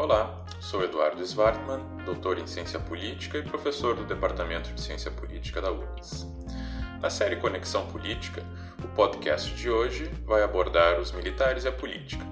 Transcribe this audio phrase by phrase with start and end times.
[0.00, 5.60] Olá, sou Eduardo Svartman, doutor em Ciência Política e professor do Departamento de Ciência Política
[5.60, 6.26] da URGS.
[7.02, 8.42] Na série Conexão Política,
[8.82, 12.24] o podcast de hoje vai abordar os militares e a política,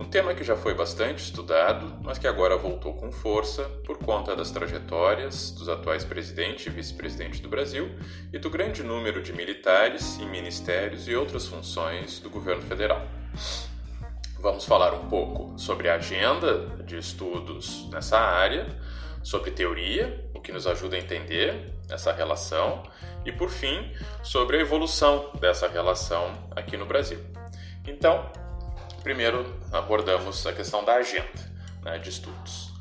[0.00, 4.34] um tema que já foi bastante estudado, mas que agora voltou com força por conta
[4.34, 7.88] das trajetórias dos atuais presidente e vice-presidente do Brasil
[8.32, 13.06] e do grande número de militares em ministérios e outras funções do governo federal.
[14.42, 18.66] Vamos falar um pouco sobre a agenda de estudos nessa área,
[19.22, 22.82] sobre teoria, o que nos ajuda a entender essa relação,
[23.24, 27.20] e por fim, sobre a evolução dessa relação aqui no Brasil.
[27.86, 28.32] Então,
[29.04, 32.72] primeiro abordamos a questão da agenda né, de estudos.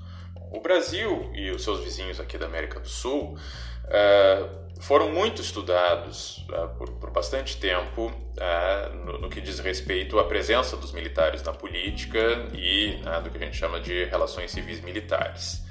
[0.52, 3.38] O Brasil e os seus vizinhos aqui da América do Sul
[3.86, 10.18] uh, foram muito estudados uh, por, por, bastante tempo uh, no, no, que diz respeito
[10.20, 12.20] à presença dos militares na política
[12.52, 15.62] e uh, do que a gente chama de relações civis militares.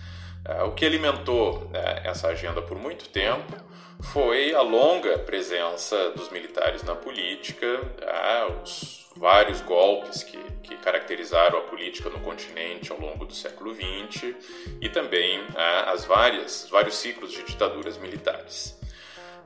[0.66, 1.70] o que alimentou
[2.04, 3.56] essa agenda por muito tempo
[4.00, 7.66] foi a longa presença dos militares na política,
[8.62, 14.34] os vários golpes que, que, caracterizaram a política no continente ao longo do século XX
[14.80, 15.44] e também
[15.92, 18.80] as várias vários ciclos de ditaduras militares.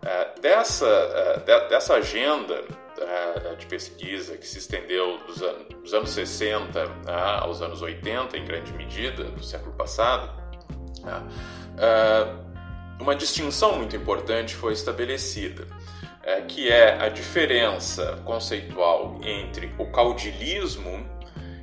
[0.05, 2.63] É, dessa, é, dessa agenda
[2.99, 6.91] é, de pesquisa que se estendeu dos anos, dos anos 60
[7.41, 10.31] aos anos 80, em grande medida, do século passado,
[13.01, 15.67] uma distinção muito importante foi estabelecida,
[16.49, 21.07] que é a diferença conceitual entre o caudilismo,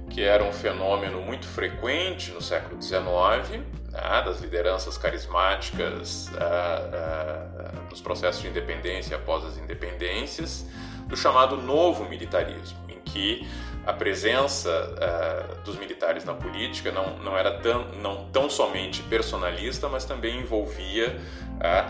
[0.09, 7.89] que era um fenômeno muito frequente no século XIX, né, das lideranças carismáticas uh, uh,
[7.89, 10.65] nos processos de independência após as independências,
[11.07, 13.45] do chamado novo militarismo, em que
[13.85, 19.89] a presença uh, dos militares na política não, não era tão, não tão somente personalista,
[19.89, 21.19] mas também envolvia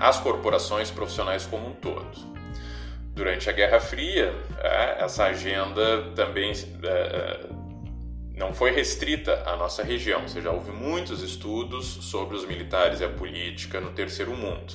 [0.01, 2.11] as corporações profissionais como um todo.
[3.13, 4.33] Durante a Guerra Fria,
[4.99, 6.51] essa agenda também
[8.41, 13.05] não foi restrita à nossa região, ou seja, houve muitos estudos sobre os militares e
[13.05, 14.73] a política no terceiro mundo.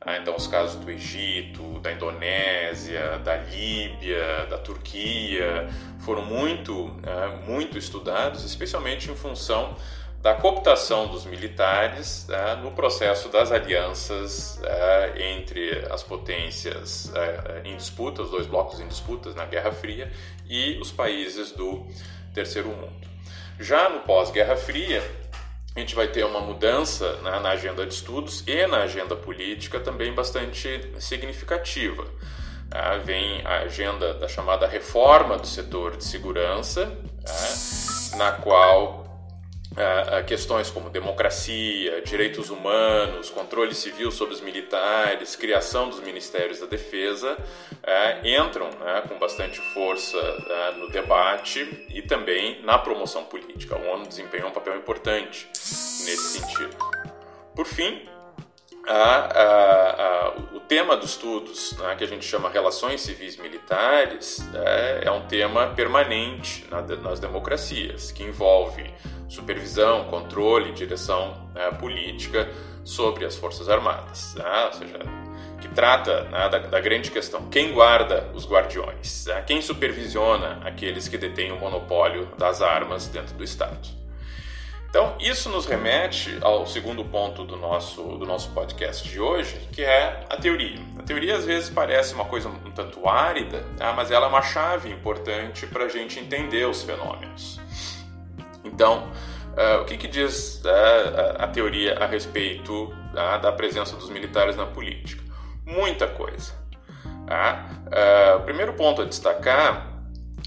[0.00, 5.68] Ah, então, os casos do Egito, da Indonésia, da Líbia, da Turquia
[5.98, 9.76] foram muito, né, muito estudados, especialmente em função
[10.22, 17.76] da cooptação dos militares né, no processo das alianças é, entre as potências é, em
[17.76, 20.10] disputa, os dois blocos em disputas na Guerra Fria
[20.48, 21.86] e os países do
[22.36, 22.92] terceiro mundo.
[23.58, 25.02] Já no pós-Guerra Fria,
[25.74, 29.80] a gente vai ter uma mudança né, na agenda de estudos e na agenda política
[29.80, 32.04] também bastante significativa.
[32.70, 36.92] Ah, vem a agenda da chamada reforma do setor de segurança,
[37.26, 39.05] ah, na qual
[40.26, 47.36] questões como democracia, direitos humanos, controle civil sobre os militares, criação dos ministérios da defesa
[47.82, 53.76] é, entram né, com bastante força é, no debate e também na promoção política.
[53.76, 56.76] A ONU desempenhou um papel importante nesse sentido.
[57.54, 58.02] Por fim,
[58.86, 64.48] a, a, a, o tema dos estudos, né, que a gente chama relações civis militares,
[64.54, 68.92] é, é um tema permanente na, nas democracias, que envolve
[69.28, 72.48] supervisão, controle, direção né, política
[72.84, 74.98] sobre as Forças Armadas, né, ou seja,
[75.60, 81.08] que trata né, da, da, grande questão: quem guarda os guardiões, né, quem supervisiona aqueles
[81.08, 84.05] que detêm o monopólio das armas dentro do Estado.
[84.96, 89.84] Então, isso nos remete ao segundo ponto do nosso, do nosso podcast de hoje, que
[89.84, 90.80] é a teoria.
[90.98, 93.92] A teoria às vezes parece uma coisa um tanto árida, tá?
[93.92, 97.60] mas ela é uma chave importante para a gente entender os fenômenos.
[98.64, 99.10] Então,
[99.52, 104.56] uh, o que, que diz uh, a teoria a respeito uh, da presença dos militares
[104.56, 105.22] na política?
[105.66, 106.54] Muita coisa.
[107.26, 107.66] Tá?
[108.36, 109.85] o primeiro ponto a destacar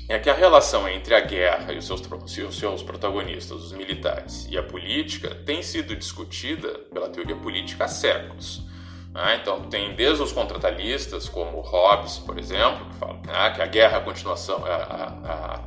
[0.09, 4.47] é que a relação entre a guerra e os seus, os seus protagonistas, os militares,
[4.50, 8.67] e a política tem sido discutida pela teoria política há séculos.
[9.13, 13.67] Ah, então, tem desde os contratalistas, como Hobbes, por exemplo, que falam ah, que a
[13.67, 15.59] guerra é a continuação, a, a,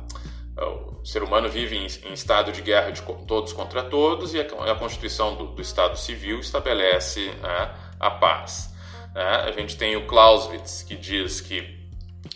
[0.61, 4.41] a, o ser humano vive em, em, estado de guerra de todos contra todos e
[4.41, 8.73] a, Constituição do, do, Estado Civil estabelece ah, a paz.
[9.15, 11.72] A gente tem o Clausewitz, que diz que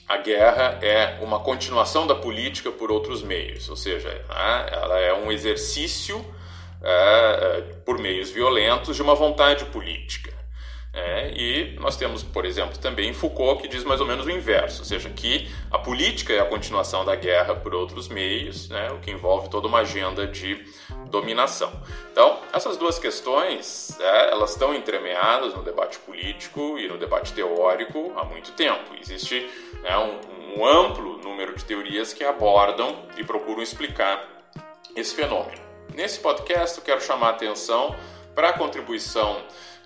[0.07, 5.13] a guerra é uma continuação da política por outros meios, ou seja, né, ela é
[5.13, 6.25] um exercício
[6.81, 10.31] é, é, por meios violentos de uma vontade política.
[10.97, 14.79] É, e nós temos, por exemplo, também Foucault que diz mais ou menos o inverso,
[14.79, 18.97] ou seja, que a política é a continuação da guerra por outros meios, né, o
[18.97, 20.65] que envolve toda uma agenda de
[21.11, 21.71] dominação.
[22.11, 28.13] Então, essas duas questões, é, elas estão entremeadas no debate político e no debate teórico
[28.15, 28.95] há muito tempo.
[28.99, 29.47] Existe
[29.83, 34.27] né, um, um amplo número de teorias que abordam e procuram explicar
[34.95, 35.61] esse fenômeno.
[35.93, 37.95] Nesse podcast, eu quero chamar a atenção
[38.37, 39.41] para a contribuição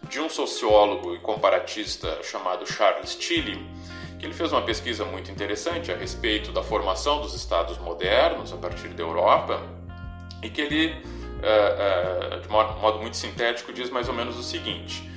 [0.10, 3.66] de um sociólogo e comparatista chamado Charles Tilly,
[4.20, 8.58] que ele fez uma pesquisa muito interessante a respeito da formação dos estados modernos a
[8.58, 9.64] partir da Europa
[10.44, 11.02] e que ele,
[11.42, 15.10] eh, eh, de modo muito sintético, diz mais ou menos o seguinte,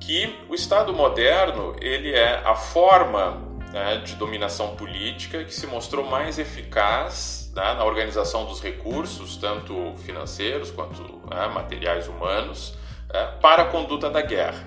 [0.00, 3.32] que o Estado moderno ele é a forma
[3.70, 9.94] né, de dominação política que se mostrou mais eficaz né, na organização dos recursos, tanto
[9.98, 12.74] financeiros quanto né, materiais humanos,
[13.10, 14.64] é, para a conduta da guerra.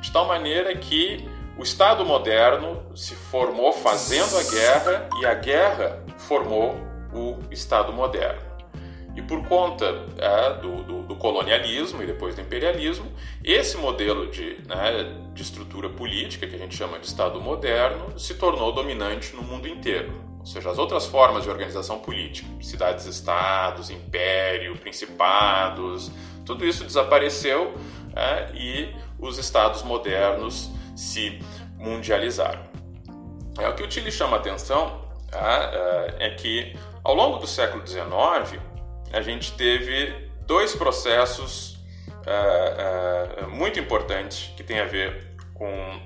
[0.00, 6.02] De tal maneira que o Estado moderno se formou fazendo a guerra e a guerra
[6.18, 6.76] formou
[7.12, 8.52] o Estado moderno.
[9.14, 13.12] E por conta é, do, do, do, colonialismo e depois do imperialismo,
[13.44, 18.34] esse modelo de, né, de estrutura política, que a gente chama de Estado moderno, se
[18.34, 20.31] tornou dominante no mundo inteiro.
[20.42, 26.10] Ou seja, as outras formas de organização política, cidades-estados, império, principados,
[26.44, 27.74] tudo isso desapareceu
[28.16, 31.38] é, e os estados modernos se
[31.78, 32.60] mundializaram.
[33.56, 35.00] É, o que o Tilly chama a atenção
[35.30, 38.60] é, é, é que ao longo do século XIX
[39.12, 41.78] a gente teve dois processos
[42.26, 46.02] é, é, muito importantes que têm a ver com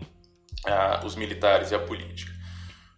[1.05, 2.33] os militares e a política.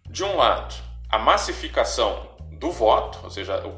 [0.09, 0.73] De um lado,
[1.09, 3.73] a massificação do voto, ou seja, o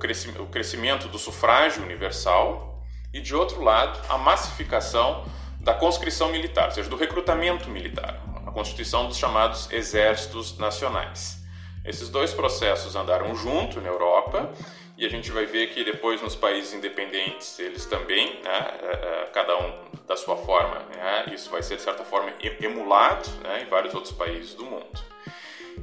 [0.50, 2.84] crescimento do sufrágio universal,
[3.14, 5.26] e de outro lado, a massificação
[5.60, 11.42] da conscrição militar, ou seja, do recrutamento militar, a constituição dos chamados exércitos nacionais.
[11.86, 14.52] Esses dois processos andaram junto na Europa
[14.98, 19.30] e a gente vai ver que depois nos países independentes eles também, né, é, é,
[19.34, 19.74] cada um
[20.08, 24.14] da sua forma, né, isso vai ser de certa forma emulado né, em vários outros
[24.14, 25.02] países do mundo.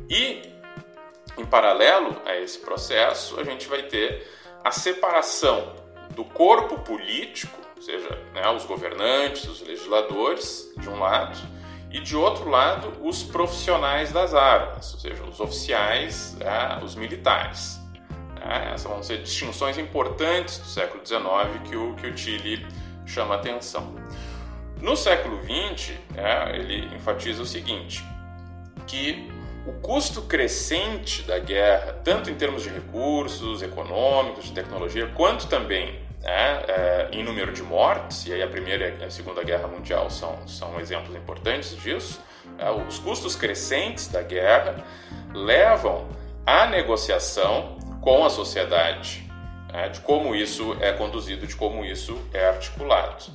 [0.09, 0.58] E
[1.39, 4.27] em paralelo a esse processo, a gente vai ter
[4.65, 5.75] a separação
[6.15, 11.39] do corpo político, ou seja, né, os governantes, os legisladores, de um lado,
[11.91, 17.79] e de outro lado, os profissionais das armas, ou seja, os oficiais, né, os militares.
[18.35, 21.27] Né, essas vão ser distinções importantes do século XIX
[21.69, 22.67] que o, que o Tilly
[23.07, 23.95] chama atenção.
[24.81, 28.05] No século XX, né, ele enfatiza o seguinte,
[28.87, 29.29] que
[29.69, 36.01] o custo crescente da guerra, tanto em termos de recursos econômicos, de tecnologia, quanto também
[36.23, 40.09] né, é, em número de mortes, e aí a Primeira e a Segunda Guerra Mundial
[40.09, 42.19] são, são exemplos importantes disso,
[42.57, 44.83] é, os custos crescentes da guerra
[45.35, 46.09] levam
[46.47, 49.31] à negociação com a sociedade,
[49.71, 53.27] né, de como isso é conduzido, de como isso é articulado.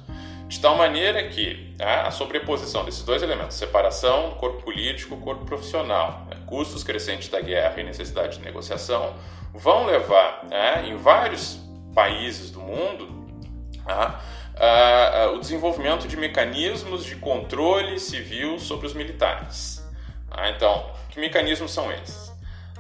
[0.47, 6.27] De tal maneira que né, a sobreposição desses dois elementos, separação corpo político, corpo profissional,
[6.29, 9.15] né, custos crescentes da guerra e necessidade de negociação,
[9.53, 11.59] vão levar né, em vários
[11.93, 13.07] países do mundo
[13.85, 14.21] tá?
[15.33, 19.83] o desenvolvimento de mecanismos de controle civil sobre os militares.
[20.29, 20.49] Tá?
[20.49, 22.31] Então, que mecanismos são esses?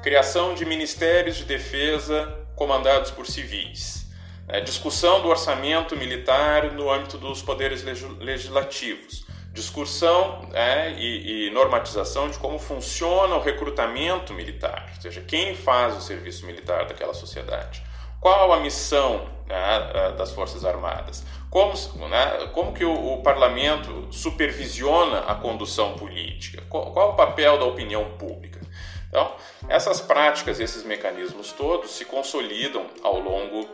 [0.01, 4.02] Criação de ministérios de defesa comandados por civis.
[4.47, 4.61] Né?
[4.61, 9.25] Discussão do orçamento militar no âmbito dos poderes legislativos.
[9.51, 15.95] Discussão é, e, e normatização de como funciona o recrutamento militar, ou seja, quem faz
[15.95, 17.83] o serviço militar daquela sociedade
[18.23, 21.25] qual a missão né, das Forças Armadas?
[21.49, 21.73] Como,
[22.07, 26.63] né, como que o, o, parlamento supervisiona a condução política?
[26.69, 28.61] Qual, qual, o papel da opinião pública?
[29.09, 29.35] Então,
[29.67, 33.67] essas práticas, esses mecanismos todos se consolidam ao longo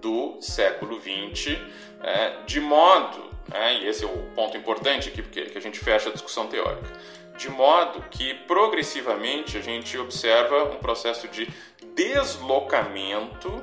[0.00, 1.58] do século XX,
[2.00, 5.78] né, de modo, né, e esse é o ponto importante aqui, porque que a gente
[5.78, 6.92] fecha a discussão teórica,
[7.36, 11.48] de modo que progressivamente a gente observa um processo de
[11.94, 13.62] deslocamento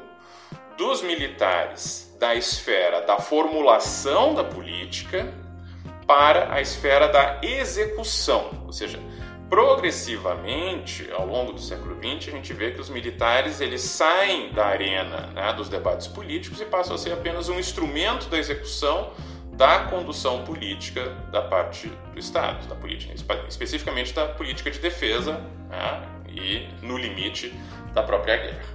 [0.77, 5.34] dos militares da esfera da formulação da política
[6.08, 9.00] para a esfera da execução, ou seja,
[9.50, 14.65] progressivamente ao longo do século XX a gente vê que os militares eles saem da
[14.65, 19.12] arena né, dos debates políticos e passam a ser apenas um instrumento da execução
[19.51, 23.13] da condução política da parte do Estado, da política,
[23.47, 25.33] especificamente da política de defesa
[25.69, 27.53] né, e, no limite,
[27.93, 28.65] da própria guerra.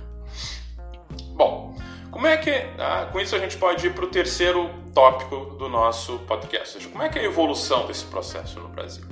[1.30, 1.76] Bom,
[2.10, 5.68] como é que, ah, com isso a gente pode ir para o terceiro tópico do
[5.68, 9.04] nosso podcast, seja, como é que é a evolução desse processo no Brasil?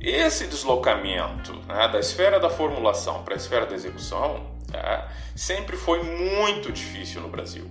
[0.00, 6.02] Esse deslocamento né, da esfera da formulação para a esfera da execução né, sempre foi
[6.02, 7.70] muito difícil no Brasil.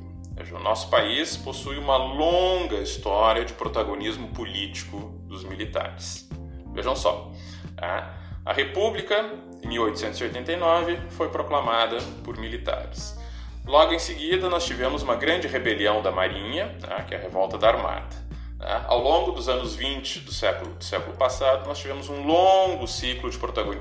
[0.52, 6.30] O nosso país possui uma longa história de protagonismo político dos militares.
[6.74, 7.32] Vejam só,
[7.76, 8.16] tá?
[8.46, 13.18] a República, em 1889, foi proclamada por militares.
[13.66, 17.04] Logo em seguida, nós tivemos uma grande rebelião da Marinha, tá?
[17.04, 18.29] que é a Revolta da Armada.
[18.60, 18.84] Tá?
[18.88, 23.30] Ao longo dos anos 20 do século, do século passado, nós tivemos um longo ciclo
[23.30, 23.38] de,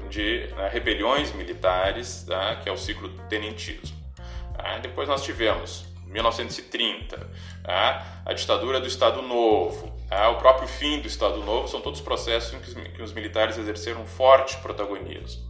[0.09, 2.57] de né, rebeliões militares, tá?
[2.57, 3.97] que é o ciclo do tenentismo.
[4.57, 4.79] Tá?
[4.79, 7.19] Depois nós tivemos 1930,
[7.65, 8.23] tá?
[8.25, 9.99] a ditadura do Estado Novo,
[10.31, 13.59] o próprio fim do Estado Novo, são todos processos em que os, que os militares
[13.59, 15.49] exerceram um forte protagonismo.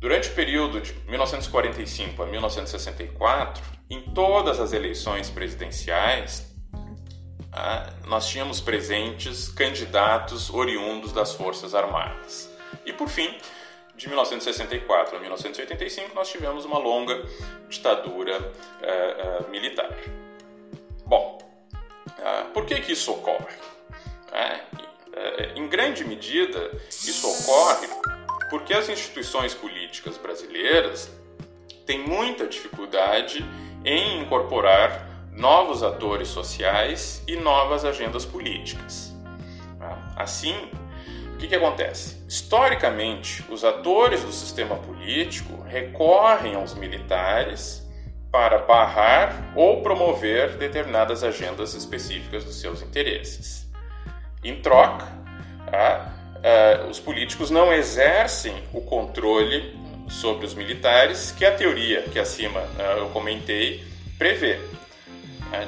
[0.00, 6.53] Durante o período de 1945 a 1964, em todas as eleições presidenciais?
[8.06, 12.50] Nós tínhamos presentes candidatos oriundos das Forças Armadas.
[12.84, 13.38] E por fim,
[13.96, 17.24] de 1964 a 1985, nós tivemos uma longa
[17.68, 19.96] ditadura uh, uh, militar.
[21.06, 21.38] Bom,
[21.72, 23.54] uh, por que, que isso ocorre?
[24.32, 24.60] É,
[25.54, 27.86] em grande medida, isso ocorre
[28.50, 31.08] porque as instituições políticas brasileiras
[31.86, 33.44] têm muita dificuldade
[33.84, 39.14] em incorporar novos atores sociais e novas agendas políticas.
[39.78, 40.12] Tá?
[40.16, 40.54] Assim,
[41.34, 42.16] o que, que acontece?
[42.28, 47.84] Historicamente, os atores do sistema político recorrem aos militares
[48.30, 53.70] para barrar ou promover determinadas agendas específicas dos seus interesses.
[54.42, 62.02] Em troca, uh, os políticos não exercem o controle sobre os militares que a teoria
[62.02, 63.84] que acima uh, eu comentei
[64.18, 64.60] prevê,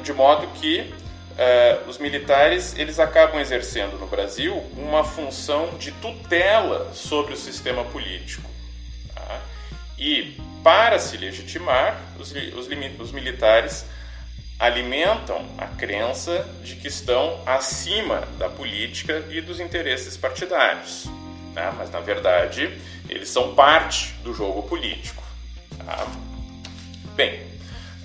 [0.02, 0.92] de modo que
[1.36, 7.84] uh, os militares eles acabam exercendo no Brasil uma função de tutela sobre o sistema
[7.84, 8.50] político.
[9.14, 9.40] Tá?
[9.98, 13.86] E para se legitimar, os, os, os militares
[14.58, 21.06] alimentam a crença de que estão acima da política e dos interesses partidários.
[21.54, 21.72] Tá?
[21.76, 22.70] Mas, na verdade,
[23.08, 25.22] eles são parte do jogo político.
[25.84, 26.06] Tá?
[27.14, 27.40] Bem,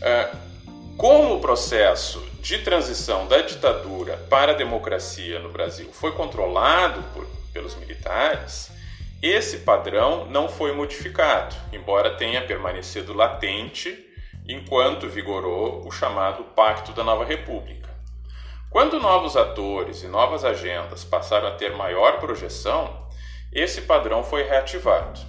[0.02, 0.51] uh,
[0.98, 7.26] como o processo de transição da ditadura para a democracia no Brasil foi controlado por,
[7.54, 8.72] pelos militares,
[9.22, 14.08] esse padrão não foi modificado, embora tenha permanecido latente
[14.48, 17.90] enquanto vigorou o chamado Pacto da Nova República.
[18.70, 23.08] Quando novos atores e novas agendas passaram a ter maior projeção,
[23.52, 25.20] esse padrão foi reativado.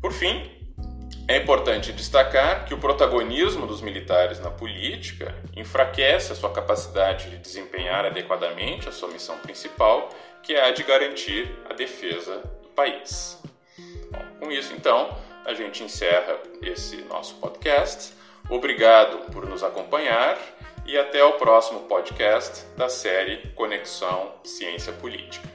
[0.00, 0.50] Por fim,
[1.28, 7.36] é importante destacar que o protagonismo dos militares na política enfraquece a sua capacidade de
[7.36, 10.08] desempenhar adequadamente a sua missão principal,
[10.42, 13.40] que é a de garantir a defesa do país.
[14.10, 18.12] Bom, com isso, então, a gente encerra esse nosso podcast.
[18.48, 20.38] Obrigado por nos acompanhar
[20.84, 25.51] e até o próximo podcast da série Conexão Ciência Política.